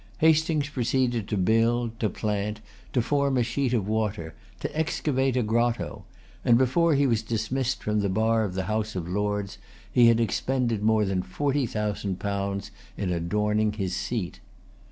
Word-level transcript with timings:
Hastings 0.17 0.67
proceeded 0.67 1.27
to 1.27 1.37
build, 1.37 1.99
to 1.99 2.09
plant, 2.09 2.59
to 2.91 3.03
form 3.03 3.37
a 3.37 3.43
sheet 3.43 3.71
of 3.71 3.87
water, 3.87 4.33
to 4.61 4.75
excavate 4.75 5.37
a 5.37 5.43
grotto; 5.43 6.05
and, 6.43 6.57
before 6.57 6.95
he 6.95 7.05
was 7.05 7.21
dismissed 7.21 7.83
from 7.83 7.99
the 7.99 8.09
bar 8.09 8.43
of 8.43 8.55
the 8.55 8.63
House 8.63 8.95
of 8.95 9.07
Lords, 9.07 9.59
he 9.91 10.07
had 10.07 10.19
expended 10.19 10.81
more 10.81 11.05
than 11.05 11.21
forty 11.21 11.67
thousand 11.67 12.19
pounds 12.19 12.71
in 12.97 13.11
adorning 13.11 13.73
his 13.73 13.95
seat. 13.95 14.39